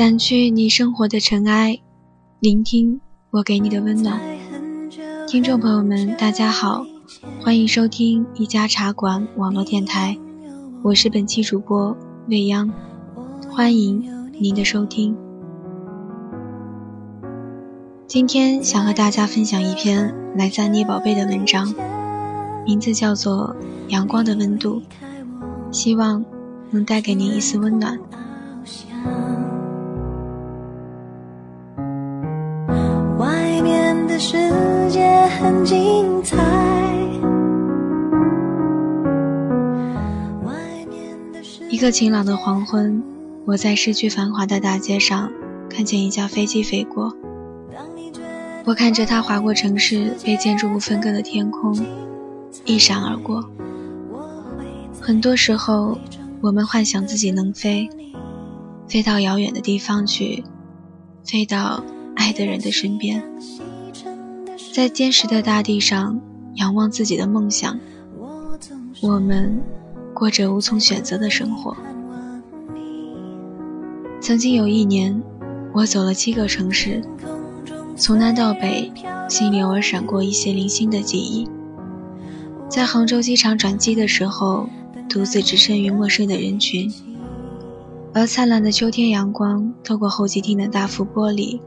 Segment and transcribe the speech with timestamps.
[0.00, 1.78] 掸去你生活的尘埃，
[2.38, 3.02] 聆听
[3.32, 4.18] 我给你的温暖。
[5.28, 6.86] 听众朋友们，大家好，
[7.42, 10.16] 欢迎收听一家茶馆网络电台，
[10.82, 11.94] 我是本期主播
[12.28, 12.72] 未央，
[13.50, 15.14] 欢迎您的收听。
[18.06, 21.74] 今天想和大家分享一篇来自安妮宝贝的文章，
[22.64, 23.54] 名字叫做
[23.90, 24.80] 《阳光的温度》，
[25.70, 26.24] 希望
[26.70, 28.00] 能带给您一丝温暖。
[34.20, 34.36] 世
[34.90, 36.36] 界很精彩。
[41.70, 43.02] 一个晴朗的黄昏，
[43.46, 45.32] 我在市区繁华的大街上
[45.70, 47.16] 看见一架飞机飞过。
[48.66, 51.74] 我看着它划过城市被建筑物分割的天空，
[52.66, 53.42] 一闪而过。
[55.00, 55.96] 很多时候，
[56.42, 57.88] 我们幻想自己能飞，
[58.86, 60.44] 飞到遥远的地方去，
[61.24, 61.82] 飞到
[62.16, 63.22] 爱的人的身边。
[64.72, 66.20] 在坚实的大地上
[66.54, 67.78] 仰望自己的梦想，
[69.02, 69.60] 我们
[70.14, 71.76] 过着无从选择的生活。
[74.20, 75.20] 曾经有一年，
[75.74, 77.02] 我走了七个城市，
[77.96, 78.92] 从南到北，
[79.28, 81.48] 心里偶尔闪过一些零星的记忆。
[82.68, 84.68] 在杭州机场转机的时候，
[85.08, 86.92] 独自置身于陌生的人群，
[88.14, 91.60] 而灿烂的秋天阳光透过候机厅的大幅玻璃，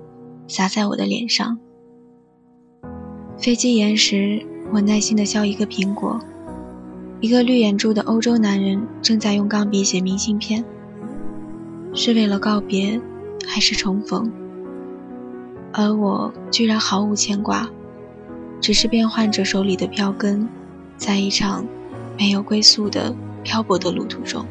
[0.47, 1.59] 洒在我的脸上。
[3.38, 6.20] 飞机延时，我耐心地削一个苹果。
[7.20, 10.64] 一个绿眼珠的欧洲男人正在用钢笔写明信片，
[11.94, 13.00] 是为了告别，
[13.45, 14.31] 还是重逢？
[15.72, 17.70] 而我居然毫无牵挂，
[18.61, 20.48] 只是变换着手里的票根，
[20.98, 21.66] 在一场
[22.17, 24.45] 没有归宿的漂泊的路途中，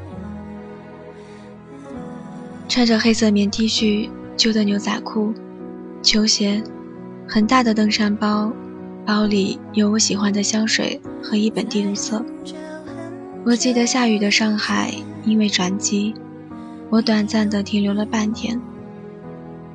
[2.69, 5.33] 穿着黑色棉 T 恤、旧的牛仔裤、
[6.03, 6.63] 球鞋，
[7.29, 8.53] 很大的登山包。
[9.05, 12.25] 包里有我喜欢的香水和一本地图册。
[13.45, 16.15] 我记得下雨的上海，因为转机，
[16.89, 18.61] 我短暂的停留了半天。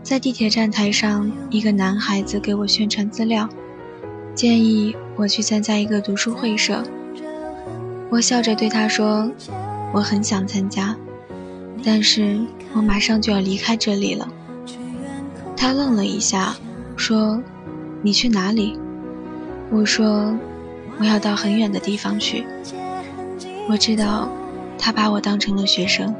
[0.01, 3.49] 在地铁站台上，一个男孩子给我宣传资料，
[4.33, 6.81] 建议我去参加一个读书会社。
[8.09, 9.29] 我笑着对他说
[9.93, 10.95] ：“我很想参加，
[11.83, 12.39] 但是
[12.73, 14.25] 我马上就要离开这里了。”
[15.57, 16.55] 他愣了一下，
[16.95, 17.43] 说
[18.01, 18.79] ：“你去哪里？”
[19.69, 20.37] 我说
[20.99, 22.45] ：“我要到很远的地方去。”
[23.69, 24.29] 我知道，
[24.77, 26.15] 他把我当成了学生。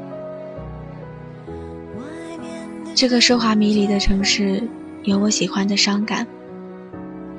[2.94, 4.62] 这个奢华迷离的城市，
[5.04, 6.26] 有我喜欢的伤感，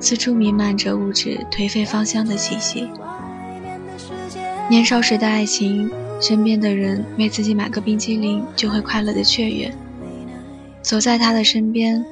[0.00, 2.88] 四处弥漫着物质颓废芳香的气息。
[4.68, 5.90] 年少时的爱情，
[6.20, 9.72] 身边的人为自己买个冰淇淋就会快乐的雀跃，
[10.82, 12.04] 走在他的身边，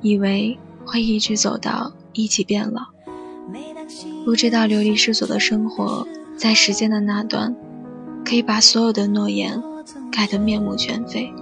[0.00, 2.95] 以为会一直走到一起变老。
[4.24, 7.54] 不知道流离失所的生活，在时间的那端，
[8.24, 9.62] 可以把所有的诺言
[10.10, 11.32] 改得面目全非。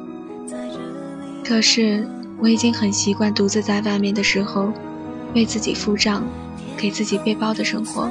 [1.42, 2.06] 可是
[2.40, 4.72] 我已经很习惯独自在外面的时候，
[5.34, 6.22] 为自己付账，
[6.76, 8.10] 给自己背包的生活，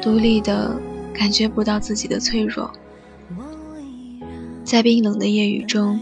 [0.00, 0.80] 独立的
[1.12, 2.70] 感觉不到自己的脆弱。
[4.64, 6.00] 在冰冷的夜雨中，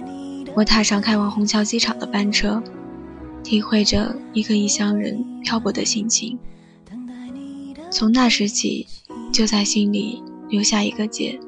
[0.55, 2.63] 我踏上开往虹桥机场的班车，
[3.43, 6.39] 体会着一个异乡人漂泊的心情。
[7.97, 8.87] 从那时起，
[9.33, 11.41] 就在心里留下一个结。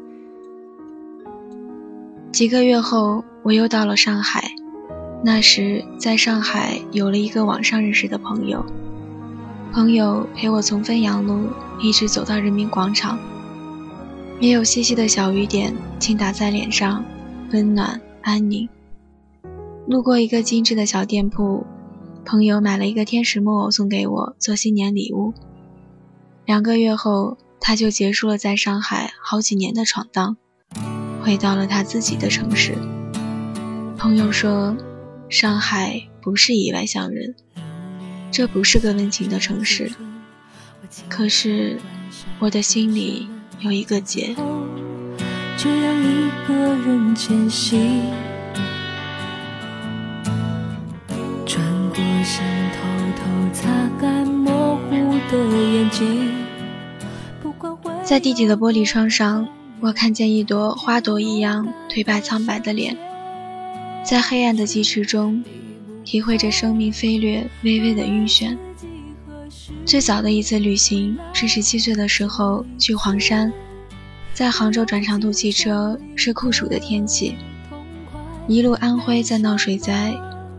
[2.32, 4.50] 几个月后，我又到了上海。
[5.22, 8.64] 那时，在上海有了一个网上认识的朋友，
[9.75, 11.50] 朋友陪我从汾阳路
[11.82, 13.19] 一直走到人民广场。
[14.41, 17.04] 没有细细的小雨点轻打在脸上，
[17.53, 18.66] 温暖安宁。
[19.87, 21.67] 路过一个精致的小店铺，
[22.25, 25.34] 朋友买了一个天使木偶送给我做新年礼物。
[26.48, 30.38] 两个月后，他就结束了在上海好几年的闯荡，
[31.20, 32.74] 回到了他自己的城市。
[33.98, 34.74] 朋友说，
[35.28, 37.34] 上海不是以外乡人，
[38.30, 39.92] 这不是个温情的城市。
[41.06, 41.78] 可是，
[42.38, 43.28] 我的心里
[43.60, 44.34] 有一个结。
[45.58, 48.00] 这样一个人前行，
[51.44, 52.42] 转过身，
[52.72, 52.80] 偷
[53.18, 53.68] 偷擦
[54.00, 54.94] 干模糊
[55.30, 56.27] 的眼睛。
[58.08, 59.46] 在地铁的玻璃窗上，
[59.81, 62.96] 我看见一朵花朵一样颓败苍白的脸，
[64.02, 65.44] 在黑暗的疾驰中，
[66.06, 68.56] 体会着生命飞掠微微的晕眩。
[69.84, 73.52] 最早的一次旅行是十七岁的时候去黄山，
[74.32, 77.37] 在杭州转长途汽车，是酷暑的天气，
[78.46, 80.14] 一路安徽在闹水灾，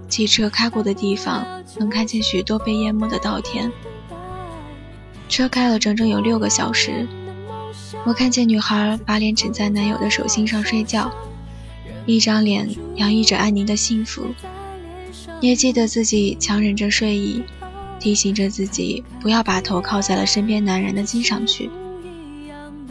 [0.08, 1.44] 汽车开过的地方
[1.80, 3.72] 能看见许多被淹没的稻田。
[5.28, 7.08] 车开了整整有六个小时，
[8.06, 11.12] 我看见女孩把脸枕在男友的手心上睡觉，
[12.06, 14.28] 一张脸洋溢着安宁的幸福。
[15.42, 17.44] 也记得自己强忍着睡意，
[18.00, 21.70] 提醒着自己不要把头靠在了身边男人的肩上去。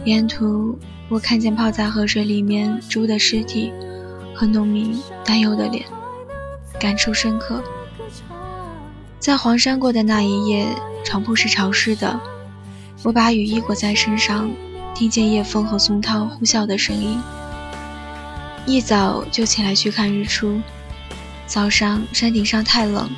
[0.05, 0.79] 沿途，
[1.09, 3.73] 我看见泡在河水里面猪的尸体
[4.35, 5.85] 和农民担忧的脸，
[6.79, 7.63] 感触深刻。
[9.19, 10.67] 在黄山过的那一夜。
[11.05, 12.21] 床铺是潮湿的，
[13.03, 14.51] 我把雨衣裹在身上，
[14.99, 17.21] 听见叶枫和松涛呼啸的声音。
[18.67, 20.61] 一早就起来去看日出。
[21.47, 23.09] 早上山顶上太冷，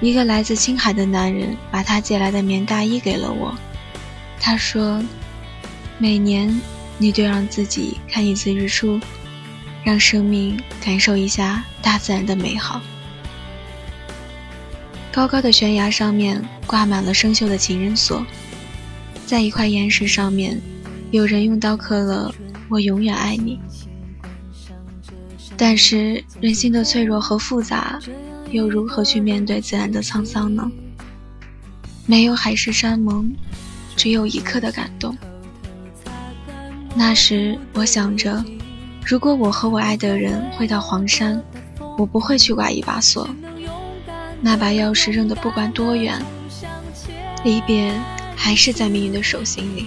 [0.00, 3.56] 一个来自青海的男人把他借来的棉大衣给了我。
[4.40, 5.00] 他说
[5.96, 6.60] ：“每年
[6.98, 9.00] 你都让自己看一次日出，
[9.84, 12.82] 让生命感受一下大自然的美好。”
[15.14, 18.26] 高高的悬崖上面挂满了生锈的情人锁，
[19.24, 20.60] 在一块岩石上面，
[21.10, 22.34] 有人用刀刻了
[22.68, 23.58] “我永远爱你”。
[25.56, 27.98] 但是人性的脆弱和复杂，
[28.50, 30.70] 又如何去面对自然的沧桑呢？
[32.04, 33.32] 没有海誓山盟，
[33.96, 35.16] 只有一刻的感动。
[36.94, 38.44] 那时我想着，
[39.04, 41.42] 如果我和我爱的人会到黄山，
[41.96, 43.28] 我不会去挂一把锁。
[44.40, 46.20] 那把钥匙扔得不管多远，
[47.44, 47.94] 离别
[48.36, 49.86] 还是在命运的手心里。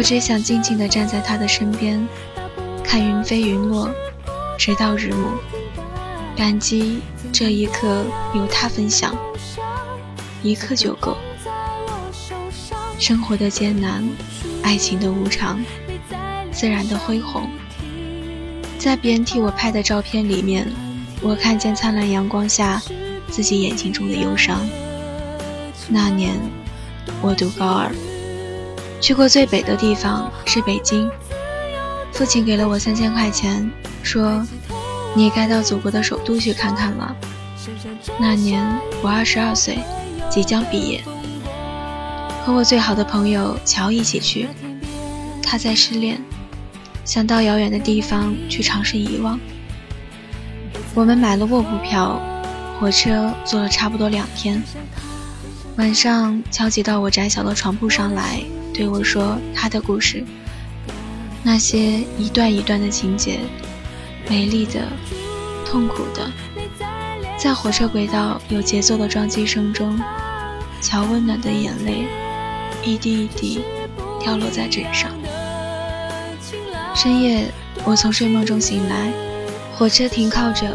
[0.00, 2.08] 我只想静静地站在他的身边，
[2.82, 3.90] 看云飞云落，
[4.56, 5.36] 直到日暮，
[6.34, 9.14] 感激这一刻有他分享。
[10.42, 11.18] 一刻就够。
[12.98, 14.02] 生活的艰难，
[14.62, 15.62] 爱情的无常，
[16.50, 17.50] 自然的恢宏，
[18.78, 20.66] 在别人替我拍的照片里面，
[21.20, 22.80] 我看见灿烂阳光下
[23.28, 24.66] 自己眼睛中的忧伤。
[25.90, 26.40] 那年
[27.20, 27.94] 我读高二，
[29.00, 31.10] 去过最北的地方是北京。
[32.12, 33.70] 父亲给了我三千块钱，
[34.02, 34.46] 说
[35.16, 37.16] ：“你也该到祖国的首都去看看了。”
[38.20, 38.66] 那年
[39.02, 39.78] 我二十二岁。
[40.30, 41.02] 即将毕业，
[42.46, 44.46] 和我最好的朋友乔一起去。
[45.42, 46.22] 他在失恋，
[47.04, 49.40] 想到遥远的地方去尝试遗忘。
[50.94, 52.22] 我们买了卧铺票，
[52.78, 54.62] 火车坐了差不多两天。
[55.76, 58.40] 晚上，乔挤到我窄小的床铺上来，
[58.80, 60.24] 对我说他的故事。
[61.42, 63.40] 那些一段一段的情节，
[64.26, 64.88] 美丽的，
[65.66, 66.32] 痛苦的。
[67.36, 70.00] 在火车轨道有节奏的撞击声中，
[70.80, 72.06] 乔温暖的眼泪
[72.82, 73.60] 一滴一滴
[74.18, 75.10] 掉落在枕上。
[76.94, 77.52] 深夜，
[77.84, 79.12] 我从睡梦中醒来，
[79.76, 80.74] 火车停靠着，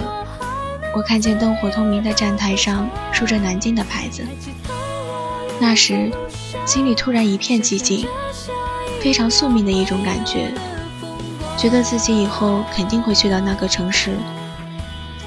[0.96, 4.24] 我看见灯火通明的站台上竖着南京的牌子。
[5.60, 6.12] 那时，
[6.66, 8.08] 心里突然一片寂静，
[9.00, 10.52] 非常宿命的一种感觉，
[11.58, 14.18] 觉得自己以后肯定会去到那个城市，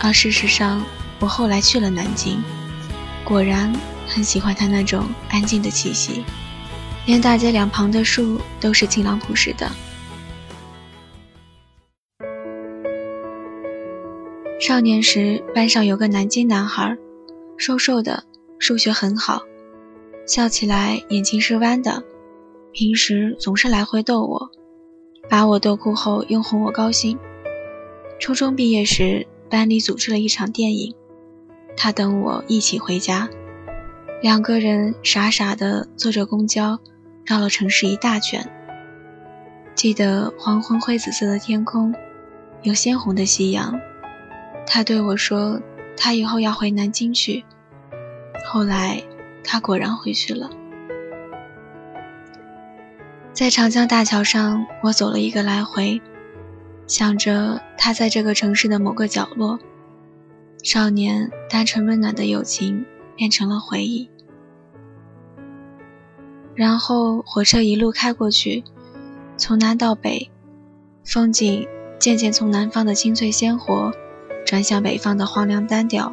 [0.01, 0.85] 而事实上。
[1.21, 2.41] 我后来去了南京，
[3.25, 3.73] 果然
[4.07, 6.25] 很喜欢它那种安静的气息，
[7.07, 9.69] 连大街两旁的树都是清朗朴实的。
[14.61, 16.97] 少年时，班上有个南京男孩，
[17.57, 18.23] 瘦瘦的，
[18.61, 19.43] 数学很好，
[20.29, 22.05] 笑起来眼睛是弯的，
[22.71, 24.51] 平时总是来回逗我，
[25.27, 27.19] 把我逗哭后又哄我高兴。
[28.21, 30.95] 初中毕业时，班里组织了一场电影。
[31.79, 33.31] 他等我一起回家，
[34.21, 36.79] 两个人傻傻的坐着公交，
[37.25, 38.47] 绕了城市一大圈。
[39.75, 41.95] 记得黄昏灰紫色的天空，
[42.63, 43.81] 有鲜红的夕阳。
[44.67, 45.59] 他对我说，
[45.97, 47.47] 他以后要回南京去。
[48.47, 49.03] 后来，
[49.51, 50.51] 他果然回去了。
[53.33, 56.03] 在长江大桥上，我走了一个来回，
[56.87, 59.59] 想着他在这个城市的某个角落。
[60.63, 62.85] 少年单纯温暖的友情
[63.17, 64.11] 变成了回忆，
[66.55, 68.65] 然后火车一路开过去，
[69.39, 70.31] 从南到北，
[71.05, 71.67] 风景
[71.99, 73.93] 渐渐从南方的青翠鲜活
[74.45, 76.13] 转向北方的荒凉单调。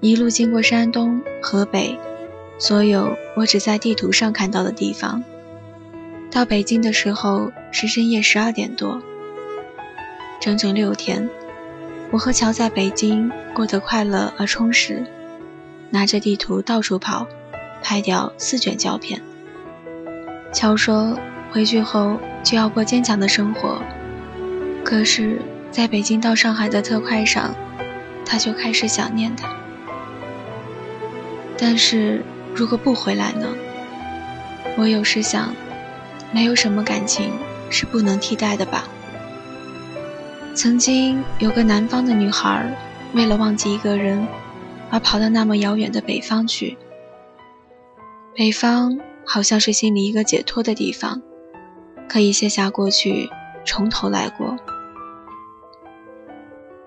[0.00, 1.98] 一路经过山东、河北，
[2.58, 5.22] 所有我只在地图上看到的地方。
[6.30, 9.00] 到北京的时候是深夜十二点多，
[10.40, 11.28] 整整六天。
[12.10, 15.04] 我和乔在北京过得快乐而充实，
[15.90, 17.26] 拿着地图到处跑，
[17.82, 19.20] 拍掉四卷胶片。
[20.52, 21.18] 乔说
[21.50, 23.80] 回去后就要过坚强的生活，
[24.84, 27.54] 可是在北京到上海的特快上，
[28.24, 29.48] 他就开始想念他。
[31.58, 32.22] 但是
[32.56, 33.54] 如果不回来呢？
[34.78, 35.54] 我有时想，
[36.32, 37.30] 没有什么感情
[37.68, 38.84] 是不能替代的吧。
[40.54, 42.74] 曾经有个南方的女孩，
[43.12, 44.26] 为了忘记一个人，
[44.90, 46.78] 而跑到那么遥远的北方去。
[48.34, 51.20] 北方好像是心里一个解脱的地方，
[52.08, 53.28] 可以卸下过去，
[53.66, 54.56] 从头来过。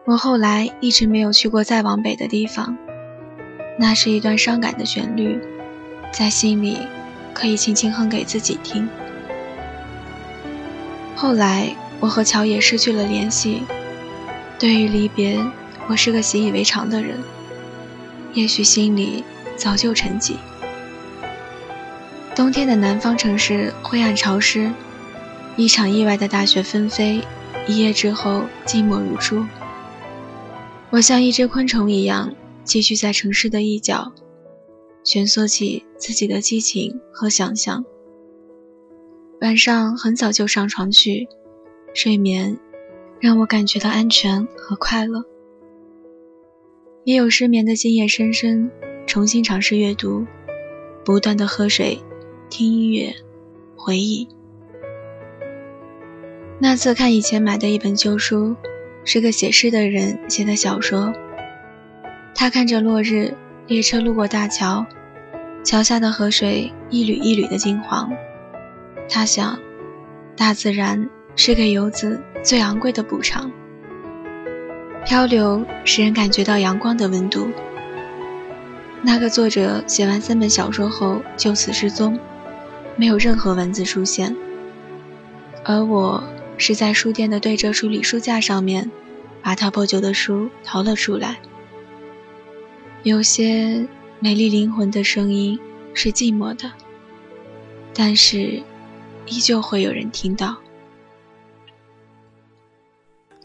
[0.06, 2.76] 我后来一直没有去过再往北的地方，
[3.78, 5.40] 那是一段伤感的旋律，
[6.12, 6.80] 在心里
[7.34, 8.88] 可以轻轻哼给自己听。
[11.16, 11.76] 后来。
[12.02, 13.64] 我和乔也失去了联系。
[14.58, 15.38] 对于离别，
[15.90, 17.20] 我是个习以为常的人，
[18.34, 19.22] 也许心里
[19.58, 20.36] 早就沉寂。
[22.34, 24.72] 冬天的南方城市灰暗潮湿，
[25.58, 27.22] 一场意外的大雪纷飞，
[27.68, 29.46] 一夜之后寂寞如初。
[30.92, 34.14] 我像一只昆虫一样寄居在城市的一角，
[35.12, 37.84] 蜷缩起自己的激情和想象。
[39.42, 41.28] 晚上很早就上床去。
[41.96, 42.60] 睡眠
[43.20, 45.26] 让我感觉到安全和快乐，
[47.06, 48.70] 也有失眠的今夜深深
[49.08, 50.28] 重新尝试阅读，
[51.04, 52.00] 不断的喝水，
[52.48, 53.12] 听音乐，
[53.76, 54.28] 回忆。
[56.60, 58.56] 那次看以前买的一本旧书，
[59.04, 61.12] 是个写诗的人写的小说。
[62.36, 63.34] 他看着落日，
[63.66, 64.86] 列车路过大桥，
[65.70, 68.12] 桥下的河水一缕一缕的金黄。
[69.08, 69.60] 他想，
[70.36, 71.08] 大自然。
[71.36, 73.52] 是给游子最昂贵的补偿。
[75.06, 77.48] 漂流使人感觉到阳光的温度。
[79.04, 82.20] 那个作者写完三本小说后就此失踪，
[82.96, 84.36] 没有任何文字出现。
[85.64, 86.24] 而我
[86.58, 88.90] 是在书店的对折处理书架上面，
[89.44, 91.38] 把他破旧的书淘了出来。
[93.04, 93.88] 有些
[94.22, 95.58] 美丽灵魂的声音
[95.94, 96.70] 是寂寞的，
[97.94, 98.62] 但是
[99.26, 100.58] 依旧会有人听到。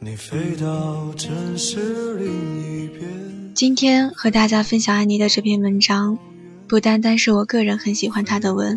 [0.01, 3.55] 你飞到城市另一边。
[3.55, 6.19] 今天和大家分享安妮的这篇文章，
[6.67, 8.77] 不单单是我个人很喜欢她的文，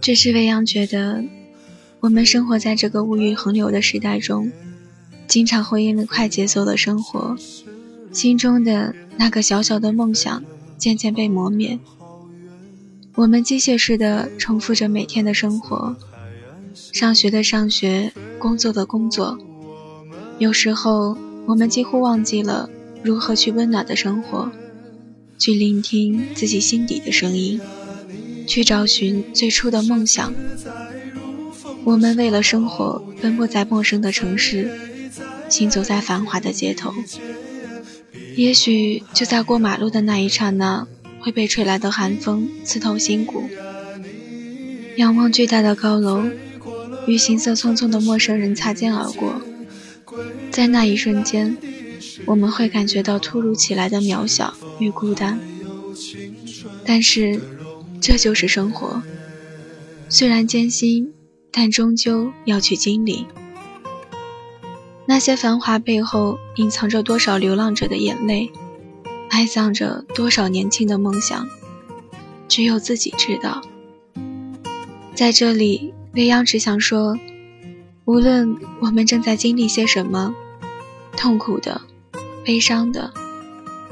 [0.00, 1.22] 这是未央觉得，
[2.00, 4.50] 我们生活在这个物欲横流的时代中，
[5.28, 7.36] 经常会因为快节奏的生活，
[8.12, 10.42] 心中的那个小小的梦想
[10.76, 11.78] 渐渐被磨灭。
[13.14, 15.94] 我们机械式的重复着每天的生活，
[16.92, 19.38] 上学的上学，工作的工作。
[20.38, 21.16] 有时候，
[21.46, 22.68] 我们几乎忘记了
[23.02, 24.50] 如何去温暖的生活，
[25.38, 27.60] 去聆听自己心底的声音，
[28.46, 30.34] 去找寻最初的梦想。
[31.84, 34.70] 我们为了生活奔波在陌生的城市，
[35.48, 36.92] 行走在繁华的街头。
[38.36, 40.86] 也许就在过马路的那一刹那，
[41.20, 43.44] 会被吹来的寒风刺痛心骨。
[44.96, 46.24] 仰望巨大的高楼，
[47.06, 49.40] 与行色匆匆的陌生人擦肩而过。
[50.50, 51.56] 在那一瞬间，
[52.26, 55.38] 我们会感觉到突如其来的渺小与孤单。
[56.84, 57.40] 但是，
[58.00, 59.02] 这就是生活。
[60.08, 61.12] 虽然艰辛，
[61.50, 63.26] 但终究要去经历。
[65.06, 68.50] 那些繁华背后，隐藏着多少流浪者的眼泪，
[69.30, 71.46] 埋葬着多少年轻的梦想，
[72.48, 73.62] 只有自己知道。
[75.14, 77.18] 在这里，未央只想说，
[78.04, 80.34] 无论我们正在经历些什么。
[81.16, 81.80] 痛苦的、
[82.44, 83.12] 悲伤的，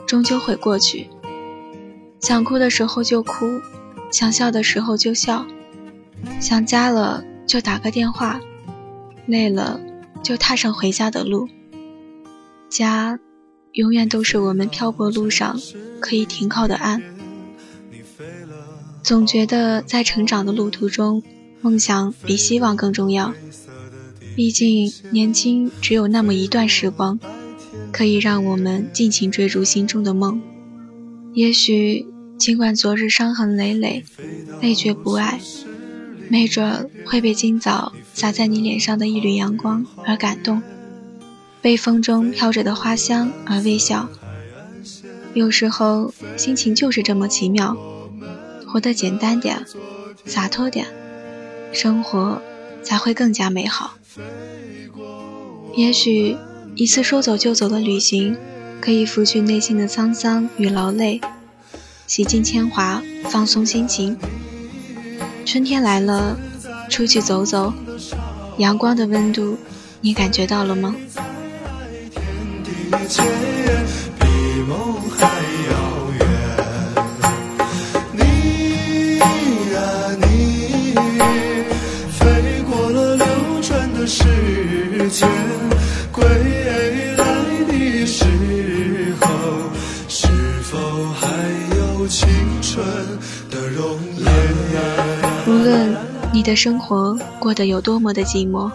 [0.07, 1.09] 终究会过去。
[2.21, 3.61] 想哭的时候就哭，
[4.11, 5.47] 想笑的时候就笑，
[6.40, 8.40] 想家了就打个电话，
[9.26, 9.81] 累了
[10.22, 11.48] 就踏上回家的路。
[12.68, 13.18] 家，
[13.72, 15.60] 永远都是我们漂泊路上
[16.00, 17.02] 可以停靠的岸。
[19.02, 21.22] 总觉得在成长的路途中，
[21.60, 23.34] 梦想比希望更重要。
[24.34, 27.18] 毕竟年轻只有那么一段时光，
[27.92, 30.40] 可以让我们尽情追逐心中的梦。
[31.34, 32.06] 也许
[32.38, 34.04] 尽管昨日伤痕累累，
[34.60, 35.40] 累觉不爱，
[36.32, 40.62] 没准会被今早洒在你脸上的一缕阳光而感动，
[41.60, 44.08] 被风中飘着的花香而微笑。
[45.34, 47.76] 有时候心情就是这么奇妙，
[48.66, 49.66] 活得简单点，
[50.24, 50.86] 洒脱点，
[51.70, 52.40] 生活
[52.82, 53.98] 才会更加美好。
[55.74, 56.38] 也许
[56.74, 58.38] 一次说走就走的旅行，
[58.80, 61.20] 可以拂去内心的沧桑与劳累，
[62.06, 64.16] 洗尽铅华，放松心情。
[65.44, 66.37] 春天来了，
[66.88, 67.72] 出去走走，
[68.58, 69.58] 阳光的温度，
[70.00, 70.94] 你感觉到了吗？
[78.12, 79.80] 你啊
[80.20, 80.94] 你，
[82.11, 83.26] 飞过了流
[83.61, 84.25] 转的时
[85.11, 85.28] 间，
[86.11, 87.25] 归来
[87.66, 88.25] 的时
[89.20, 89.28] 候，
[90.08, 90.28] 是
[90.62, 90.78] 否
[91.12, 91.26] 还
[91.76, 92.28] 有青
[92.62, 92.87] 春
[93.50, 94.12] 的容？
[95.62, 95.97] 无论
[96.35, 98.69] 你的生活过得有多么的寂寞，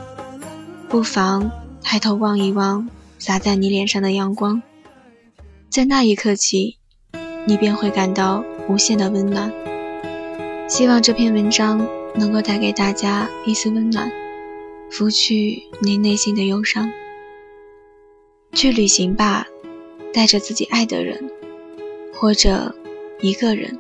[0.87, 1.51] 不妨
[1.83, 2.89] 抬头望一望
[3.19, 4.63] 洒在你脸上的阳光，
[5.69, 6.77] 在那一刻起，
[7.45, 9.51] 你便会感到无限的温暖。
[10.69, 14.09] 希望这篇文章能够带给大家一丝温暖，
[14.89, 16.89] 拂去你内心的忧伤。
[18.53, 19.45] 去旅行吧，
[20.13, 21.29] 带着自己爱的人，
[22.15, 22.73] 或者
[23.19, 23.77] 一个人。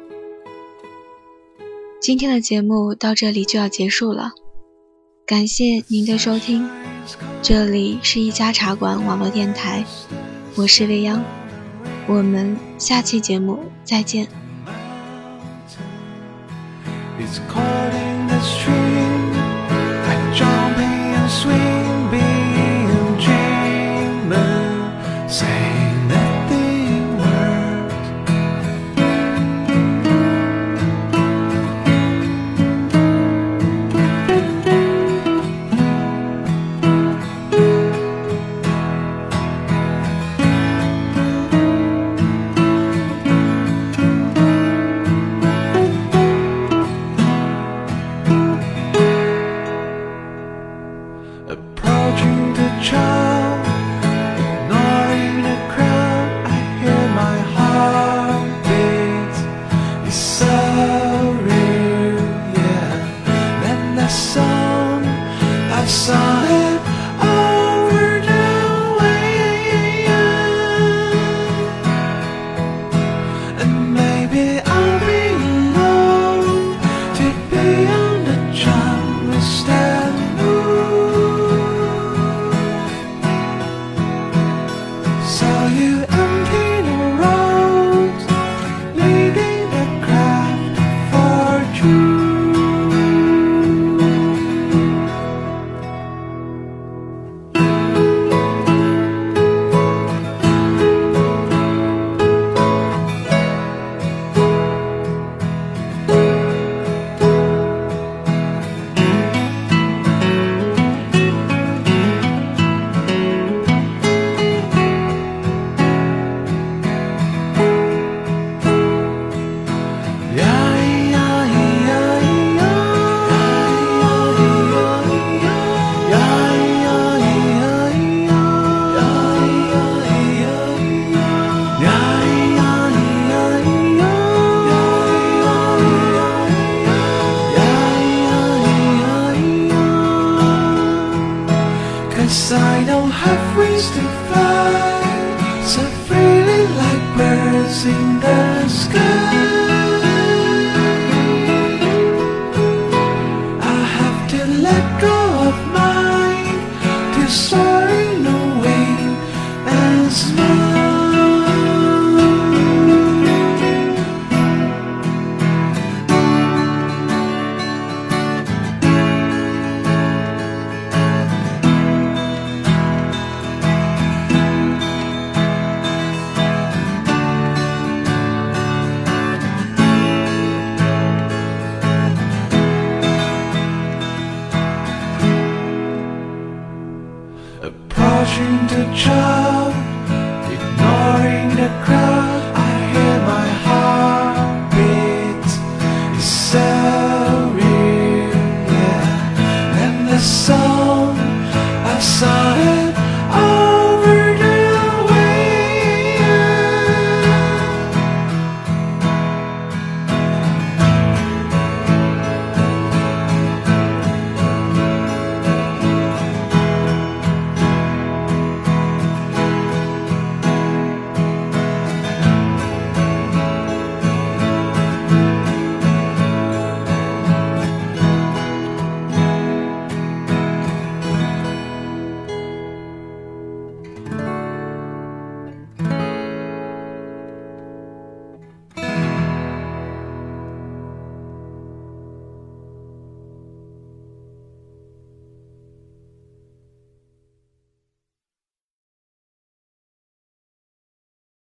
[1.99, 4.31] 今天的节目到这里就要结束了，
[5.25, 6.69] 感谢您的收听，
[7.41, 9.83] 这里是一家茶馆网络电台，
[10.55, 11.23] 我是未央，
[12.07, 14.27] 我们下期节目再见。